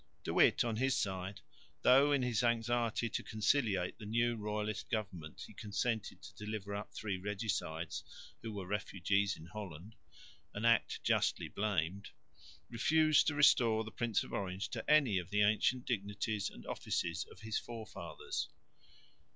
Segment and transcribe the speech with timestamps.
[0.23, 1.41] De Witt on his side,
[1.83, 6.91] though in his anxiety to conciliate the new royalist government he consented to deliver up
[6.91, 8.03] three regicides
[8.41, 9.93] who were refugees in Holland
[10.55, 12.09] (an act justly blamed),
[12.67, 17.25] refused to restore the Prince of Orange to any of the ancient dignities and offices
[17.29, 18.49] of his forefathers.